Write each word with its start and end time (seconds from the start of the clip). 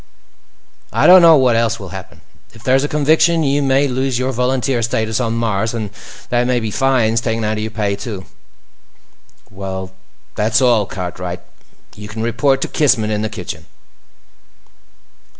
"I 0.91 1.05
don't 1.05 1.21
know 1.21 1.37
what 1.37 1.55
else 1.55 1.79
will 1.79 1.89
happen. 1.89 2.21
If 2.55 2.63
there's 2.63 2.83
a 2.83 2.87
conviction, 2.87 3.43
you 3.43 3.61
may 3.61 3.87
lose 3.87 4.17
your 4.17 4.31
volunteer 4.31 4.81
status 4.81 5.19
on 5.19 5.33
Mars. 5.33 5.75
And 5.75 5.91
there 6.31 6.43
may 6.43 6.59
be 6.59 6.71
fines 6.71 7.21
taken 7.21 7.43
out 7.43 7.57
of 7.57 7.59
your 7.59 7.69
pay, 7.69 7.95
too. 7.95 8.25
"Well, 9.51 9.91
that's 10.33 10.59
all, 10.59 10.87
Cartwright. 10.87 11.41
You 11.95 12.07
can 12.07 12.23
report 12.23 12.61
to 12.61 12.67
Kissman 12.67 13.11
in 13.11 13.21
the 13.21 13.29
kitchen." 13.29 13.67